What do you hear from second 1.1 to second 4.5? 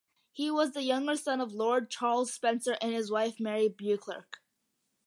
son of Lord Charles Spencer and his wife Mary Beauclerk.